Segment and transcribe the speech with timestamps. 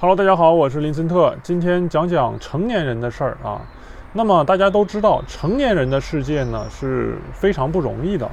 [0.00, 3.60] Hello，大家好，我是林森特，今天讲讲成年人的事儿啊。
[4.14, 8.26] 那么大家都知道，成年人的世界呢是非常不容易的。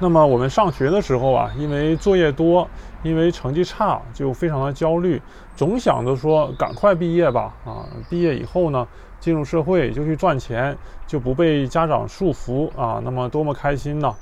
[0.00, 2.68] 那么我们上学的时候啊，因为作业多，
[3.04, 5.22] 因为成绩差，就非常的焦虑，
[5.54, 7.86] 总想着说赶快毕业吧啊！
[8.10, 8.88] 毕业以后呢，
[9.20, 10.76] 进入社会就去赚钱，
[11.06, 14.12] 就不被家长束缚啊，那么多么开心呐！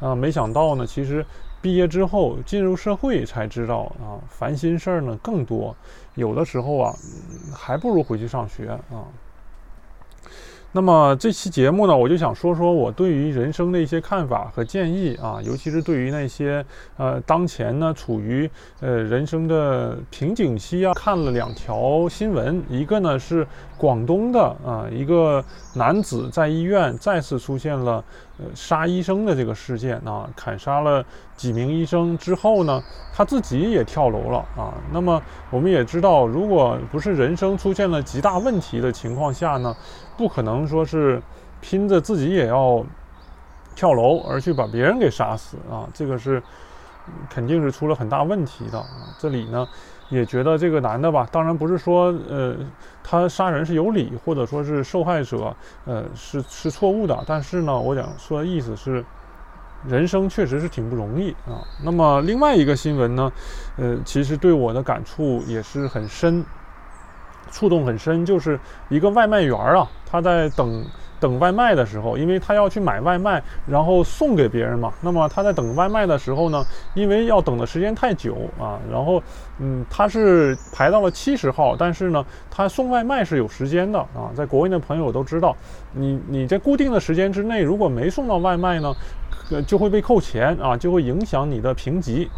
[0.00, 1.24] 啊，没想到呢，其实。
[1.64, 5.74] 毕业之后进入社会才知道啊，烦心事儿呢更多，
[6.14, 6.94] 有的时候啊，
[7.56, 9.08] 还不如回去上学啊。
[10.72, 16.62] 那么这期节目呢，我就想说说我对于人生的一些看法和建议啊，尤其是对于那些
[16.98, 23.46] 呃当前呢处于呃人生的瓶颈期啊，看了两条新闻，一个呢是
[23.78, 25.42] 广东的啊一个
[25.76, 28.04] 男子在医院再次出现了
[28.38, 31.04] 呃杀医生的这个事件啊，砍杀了
[31.36, 34.74] 几名医生之后呢，他自己也跳楼了啊。
[34.92, 39.74] 那么我们也知道，如果不是人生出现了极大问题的情况下呢？
[40.16, 41.20] 不可能说是
[41.60, 42.84] 拼着自己也要
[43.74, 45.88] 跳楼而去把别人给杀死啊！
[45.92, 46.40] 这个是
[47.28, 48.86] 肯定是出了很大问题的啊！
[49.18, 49.66] 这里呢
[50.10, 52.56] 也觉得这个男的吧，当然不是说呃
[53.02, 55.54] 他杀人是有理，或者说是受害者
[55.86, 59.04] 呃是是错误的，但是呢，我想说的意思是，
[59.88, 61.60] 人生确实是挺不容易啊。
[61.82, 63.32] 那么另外一个新闻呢，
[63.76, 66.44] 呃，其实对我的感触也是很深。
[67.50, 68.58] 触动很深，就是
[68.88, 70.84] 一个外卖员啊，他在等
[71.24, 74.92] 等外卖的时候，因为他要去买外卖，然后送给别人嘛。
[75.00, 79.22] 那么他在等外卖的时候呢，因为要等的时间太久啊，然后
[79.58, 84.28] 嗯，他是排到了七十号，但是呢，他送外卖是有时间的啊。
[84.36, 85.56] 在国内的朋友都知道，
[85.94, 88.94] 你你在固定的时间之内如果没送到外卖呢，
[89.66, 92.28] 就会被扣钱啊，就会影响你的评级。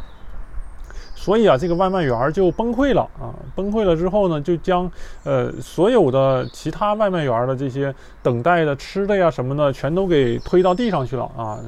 [1.27, 3.34] 所以啊，这个外卖员就崩溃了啊！
[3.56, 4.88] 崩溃了之后呢，就将
[5.24, 11.58] 呃所有的其他外卖员的这些等待的吃的呀什么的，全都给推到地上去了啊！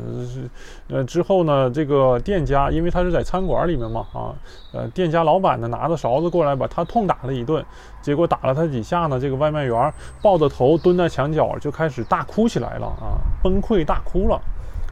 [0.87, 4.31] 呃之后呢，这个店家因为他是在餐馆里面嘛啊，
[4.73, 7.65] 呃店家老板呢拿着勺子过来把他痛打了一顿，
[8.01, 14.41] 结果打了他几下呢，这个外卖员抱着头蹲在墙角就开始大哭起来了啊，崩溃大哭了。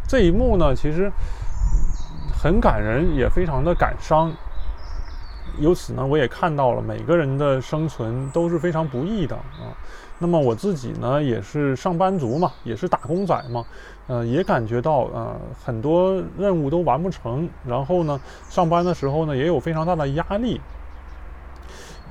[0.09, 1.09] 这一幕呢，其实
[2.37, 4.33] 很感人，也非常的感伤。
[5.59, 9.73] 由此呢，我也看到了每个人的生存都是非常不易的啊。
[10.19, 13.65] 那么我自己呢，也是上班族嘛，也是打工仔嘛，
[14.07, 18.19] 呃，也感觉到呃很多任务都完不成，然后呢，
[18.49, 20.59] 上班的时候呢，也有非常大的压力，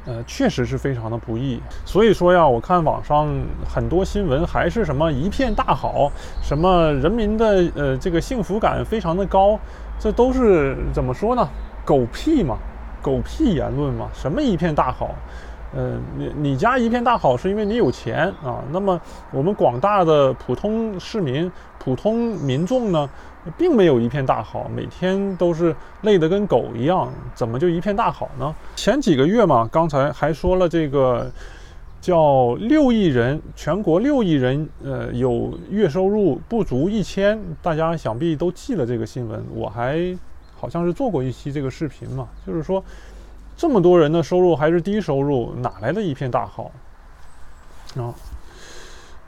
[0.06, 1.60] 呃，确实是非常的不易。
[1.84, 3.28] 所以说呀，我看网上
[3.68, 6.12] 很多新闻还是什么一片大好，
[6.44, 9.60] 什么人民的呃这个幸福感非常的高，
[10.00, 11.48] 这都是怎么说呢？
[11.84, 12.58] 狗屁嘛！
[13.06, 14.10] 狗屁言论嘛？
[14.16, 15.14] 什么一片大好？
[15.76, 18.64] 呃，你你家一片大好是因为你有钱啊。
[18.72, 19.00] 那么
[19.32, 23.08] 我们广大的普通市民、普通民众呢，
[23.56, 28.56] 并没有一片大好，每天都是累得跟狗一样，怎么就一片大好呢？
[28.76, 31.30] 前几个月嘛，刚才还说了这个
[32.02, 40.18] 叫六亿人，全国六亿人，呃，有月收入不足一千，大家想必都记了这个新闻，我还。
[40.58, 42.84] 好像是做过一期这个视频嘛，就是说，
[43.56, 46.72] 这么多人的收入还是低收入，哪来的一片大好？
[47.98, 48.14] 啊，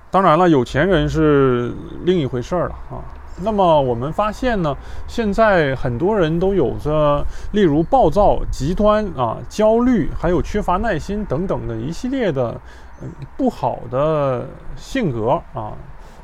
[0.10, 1.72] 当然了，有钱人是
[2.04, 3.04] 另一回事儿了啊。
[3.44, 4.76] 那么我们发现呢，
[5.08, 12.60] 现在很多人都有着例如暴躁、极端啊、焦虑，还有缺乏耐心等等的一系列的
[13.38, 15.74] 不好的性格啊。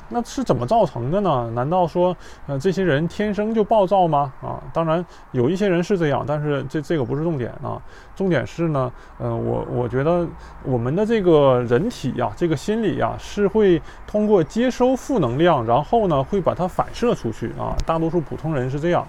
[0.09, 1.50] 那是怎么造成的呢？
[1.53, 2.16] 难道说，
[2.47, 4.31] 呃，这些人天生就暴躁吗？
[4.41, 7.81] 啊，当然有一些人是这样，但是这这个不是重点啊。
[8.16, 10.28] 重点是呢，呃，我我觉得
[10.64, 17.75] 我们的这个人体呀，这个心理呀，是会通过接收负能量，然后呢，会把它反射出去啊。
[17.85, 19.08] 大多数普通人是这样。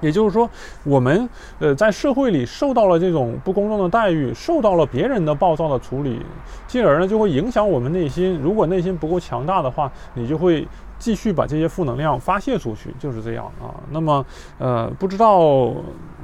[0.00, 0.48] 也就是说，
[0.84, 6.20] 我们呃在社会里受到了这种不公正的待遇，受到了别人的暴躁的处理，
[6.66, 8.38] 进而呢就会影响我们内心。
[8.42, 10.66] 如果内心不够强大的话，你就会
[10.98, 13.74] 继续把这些负能量发泄出去，就是这样啊。
[13.90, 14.24] 那么
[14.58, 15.72] 呃，不知道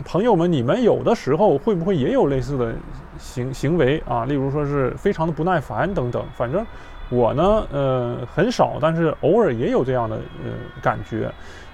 [0.04, 2.74] 朋友们，你们有的时候会不会也有类似的
[3.18, 4.24] 行行为啊？
[4.26, 6.22] 例如说是非常的不耐烦等等。
[6.34, 6.64] 反正
[7.08, 10.52] 我呢，呃很少，但是偶尔也有这样的呃
[10.82, 11.30] 感觉。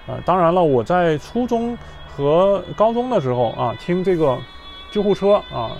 [0.07, 4.37] 呃，当然了，我在初中和高中的时候啊，听这个
[4.91, 5.71] 救护车啊，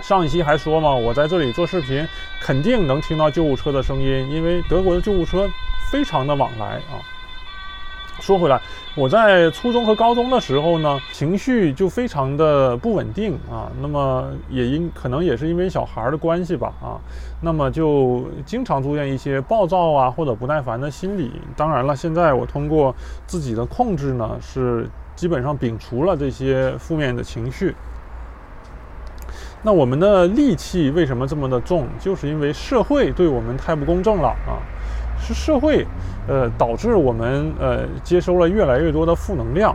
[0.00, 2.06] 上一期还说嘛，我在这里做视频，
[2.40, 5.48] 肯定能听到救护车的声音，因为德国的救护车
[5.90, 6.98] 非常的往来啊。
[8.20, 8.60] 说回来，
[8.96, 13.70] 我在初中和高中的时候呢，情绪就非常的不稳定啊。
[13.80, 16.98] 那么也因可能也是因为小孩的关系吧啊。
[17.40, 21.40] 那么就经常出现一些暴躁啊或者不耐烦的心理。
[21.56, 22.94] 当然了，现在我通过
[23.26, 27.74] 自己的控制呢，是基本上摒除了这些负面的情绪。
[29.62, 31.86] 那我们的戾气为什么这么的重？
[31.98, 34.58] 就是因为社会对我们太不公正了啊。
[35.20, 35.86] 是社会，
[36.26, 39.74] 呃，导致我们呃接收了越来越多的负能量。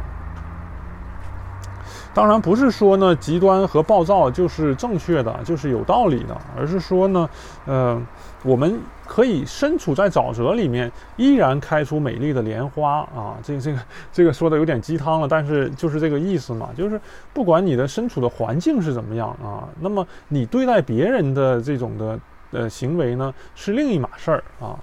[2.15, 7.27] 当然不是说呢极端和暴躁就是正确的，就是有道理的，而是说呢，
[7.65, 7.99] 呃，
[8.43, 13.33] 我们可以身处在沼泽里面，依然开出美丽的莲花啊！
[13.41, 13.79] 这个这个
[14.11, 17.01] 这个说的有点鸡汤了，但是就是这个意思嘛，就是
[17.33, 22.19] 不管你的身处的环境是怎么样啊，那么你对待别人的这种的
[22.51, 24.77] 呃行为呢，是另一码事儿啊。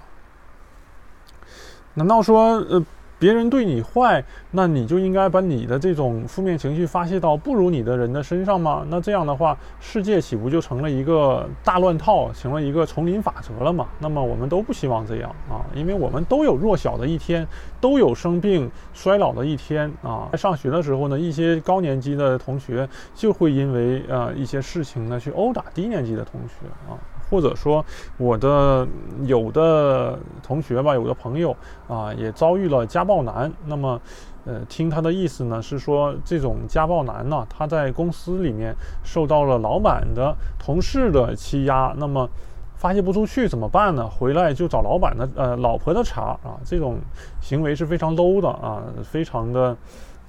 [1.93, 2.83] 难道说，呃，
[3.19, 8.83] 别人对你坏，那你就应该把你的这种负面情绪发泄到不如你的人的身上吗？
[8.89, 13.87] 那这样的话，世界岂不就成了一个大乱套，成了一个丛林法则了吗？
[13.99, 17.45] 那么我们都不希望这样啊，因为我们都有弱小的一天，
[17.79, 20.29] 都有生病衰老的一天啊。
[20.31, 26.97] 在上学的时候呢，一些高年级的同学就会因为呃一些事情呢去殴打低年级的同学啊。
[27.31, 27.83] 或者说，
[28.17, 28.85] 我的
[29.23, 31.55] 有的同学吧，有的朋友
[31.87, 33.49] 啊，也遭遇了家暴男。
[33.65, 33.99] 那么，
[34.43, 42.29] 呃，听他的意思呢，是说这种家暴男呢，他在公司里面受到了老板的、同事的欺压，那么
[42.75, 44.05] 发泄不出去怎么办呢？
[44.09, 46.97] 回来就找老板的呃老婆的茬啊，这种
[47.39, 49.77] 行为是非常 low 的啊，非常的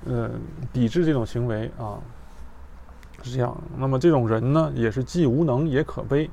[0.06, 0.30] 呃
[0.72, 1.98] 抵制这种行为啊。
[3.22, 6.28] 是这样，那么这种人呢，也是既无能也可悲。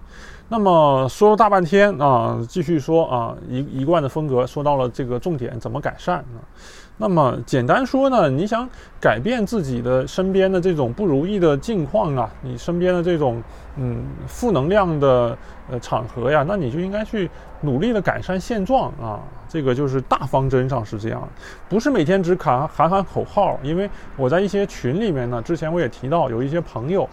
[0.50, 6.40] 那么说了大半天啊，继续说啊，一一贯的风格，说到了这个重点，怎么改善呢？
[6.98, 8.68] 那么简单说呢，你想
[9.00, 13.42] 改变自己的身边的这种不如意的境况啊，你身边的这种
[13.78, 15.38] 嗯负能量的
[15.72, 17.30] 呃场合呀，那你就应该去
[17.62, 21.28] 努力的改善现状啊，这个就是大方针上是这样，
[21.68, 27.08] 不是每天只喊喊喊口号，因为我在一些群里面呢，之前我也提到有一些朋友。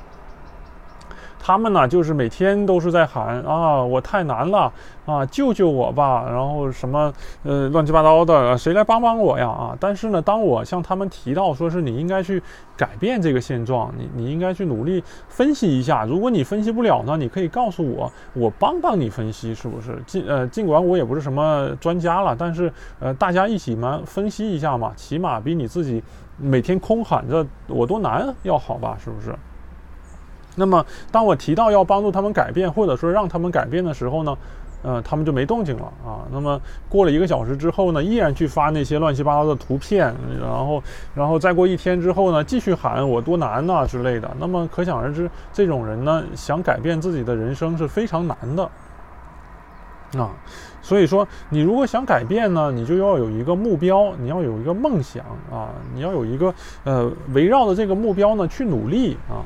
[1.46, 4.72] 他们呢，就是每天都是在喊啊，我太难了
[5.04, 6.24] 啊，救救我吧！
[6.28, 7.12] 然后什么
[7.44, 9.76] 呃乱七八糟的，谁来帮帮我呀啊！
[9.78, 12.42] 但是呢，当我向他们提到说是你应该去
[12.76, 16.04] 改变这个现状，你你应该去努力分析一下。
[16.04, 20.02] 如果你分析不了呢，你可以告诉我，我帮帮你分析，是不是？
[20.04, 26.02] 尽呃尽管我也不是什么专家了，但是呃大家一起嘛分析一下嘛，起码比你自己
[26.36, 28.98] 每天空喊着我多难要好吧？
[28.98, 29.32] 是不是？
[30.56, 34.36] 那么，当我提到要帮助他们改变，或者说让他们改变的时候呢，
[34.82, 36.24] 呃，他们就没动静了啊。
[36.32, 40.82] 那么过了一个小时之后呢，依然去发那些乱七八糟的图片，然后，
[41.14, 44.30] 然后再过一天之后呢，继续喊我多难呐之类的。
[44.40, 48.64] 那么可想而知，这种人呢，想改变自己的人生是非常难的
[50.18, 50.30] 啊。
[50.80, 56.54] 所以说，你如果想改变呢，你就要有一个目标，你要有一个梦想啊，你要有一个
[56.84, 59.44] 呃，围绕着这个目标呢去努力啊。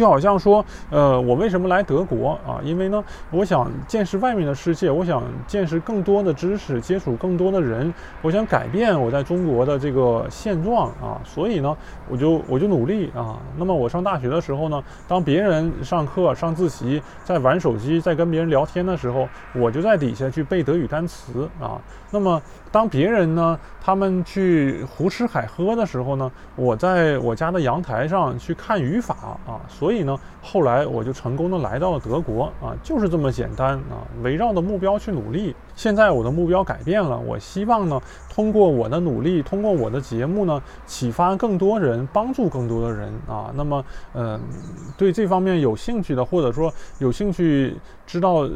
[0.00, 2.56] 就好像说，呃，我为什么来德国啊？
[2.64, 7.92] 因为呢，我想见识外面的世界，我想见识更多的知识，接触更多的人，
[8.22, 11.20] 我想改变我在中国的这个现状啊。
[11.22, 11.76] 所以呢，
[12.08, 13.36] 我就我就努力啊。
[13.58, 21.78] 那么我上大学的时候呢，当别人上课上自习，在玩手机，在跟别人聊天的时候，我就在底下去背德语单词啊。
[22.10, 22.40] 那么
[22.72, 29.14] 当别人呢，他们去胡吃海喝的时候呢，我在我家的阳台上去看语法
[29.46, 29.60] 啊。
[29.68, 35.52] 所所以呢，后来我就成功的来到了德国啊，就是这么简单啊，围绕的目标去努力。
[35.80, 43.50] 现在我的目标改变了，我希望呢，通过我的努力，通过我的节目呢，启发更多人，帮助更多的人啊。
[43.56, 43.82] 那么，
[44.12, 44.38] 呃，
[44.98, 47.74] 对这方面有兴趣的，或者说有兴趣
[48.06, 48.46] 知道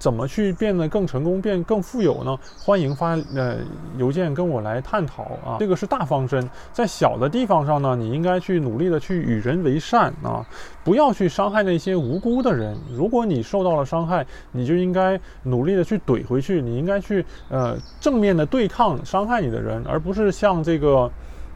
[0.00, 2.36] 怎么去变得更成功、变更富有呢？
[2.58, 3.58] 欢迎发呃
[3.96, 5.56] 邮件跟我来探讨啊。
[5.60, 10.44] 这个是大方针，在小的地方上呢，你应该去努力的去与人为善啊。
[10.82, 12.76] 不要去伤害那些无辜的人。
[12.92, 16.63] 如果你受到了伤害，你就应该努力的去怼回去。
[16.64, 21.10] 你应该去呃正面的对抗伤害你的人，而不是像这个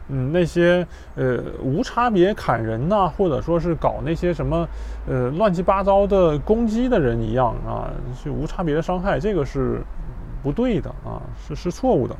[0.09, 0.87] 嗯那些
[1.17, 4.69] 呃无差别砍人呐，或者说是搞那些什么
[5.07, 7.91] 呃乱七八糟的攻击的人一样啊，
[8.23, 9.81] 去无差别的伤害，这个是
[10.43, 12.17] 不对的啊，是是错误的。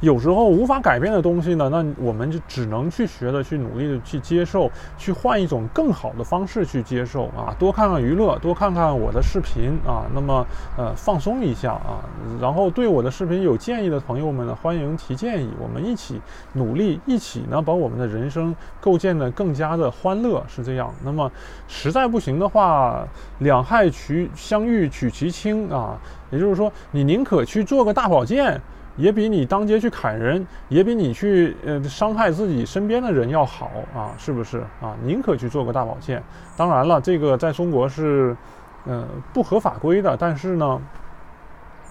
[0.00, 7.54] 有时候无法改变的东西呢，那我们就只能去学的、去努力的去接受，去换一种更好的方式去接受啊。
[7.58, 12.02] 多看看娱乐，多看看我的视频啊，那么呃放松一下啊。
[12.40, 16.20] 然后对我的视频有建议的朋友们呢，欢迎提建议，我们一起
[16.54, 20.92] 努力，一起呢把我们的人生构建的更加的欢乐，是这样。
[21.04, 21.30] 那么
[21.68, 23.06] 实在不行的话，
[23.38, 25.98] 两害取相遇取其轻啊。
[26.30, 28.58] 也就是说，你宁可去做个大保健，
[28.96, 34.94] 也比你当街去砍人，也比你去呃伤害自己身边的人要好啊，是不是啊？
[35.02, 36.22] 宁可去做个大保健。
[36.56, 38.36] 当然了，这个在中国是
[38.84, 40.80] 呃不合法规的，但是呢，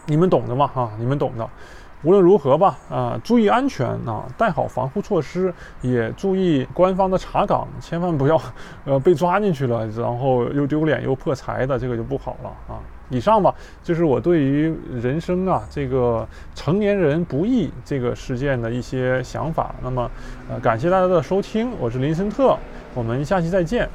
[0.06, 1.48] 你们懂的嘛哈，你们懂的。
[2.04, 8.42] 无论如何吧，啊，注意安全啊，带好防护措施，也注意官方的查岗，千万不要
[8.86, 12.82] 呃被抓进去了，然后又丢脸又破财的，这个就不好了啊。
[13.12, 13.54] 以上吧，
[13.84, 19.76] 就是我对于人生啊这个成年人不易这个事件的一些想法。
[19.84, 20.10] 那么，
[20.50, 22.58] 呃，感谢大家的收听，我是林森特，
[22.96, 23.88] 我们下期再见。